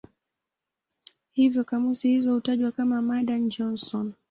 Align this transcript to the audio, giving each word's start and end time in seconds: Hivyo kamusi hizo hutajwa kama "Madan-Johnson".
Hivyo 1.33 1.63
kamusi 1.63 2.07
hizo 2.07 2.33
hutajwa 2.33 2.71
kama 2.71 3.01
"Madan-Johnson". 3.01 4.13